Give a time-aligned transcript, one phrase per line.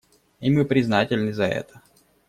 [0.41, 1.79] И мы признательны за это.